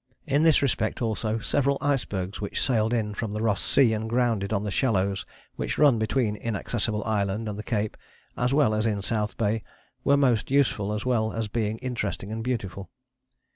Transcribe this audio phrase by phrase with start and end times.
[0.25, 4.51] In this respect also several icebergs which sailed in from the Ross Sea and grounded
[4.51, 5.27] on the shallows
[5.57, 7.95] which run between Inaccessible Island and the cape,
[8.35, 9.61] as well as in South Bay,
[10.03, 12.89] were most useful as well as being interesting and beautiful.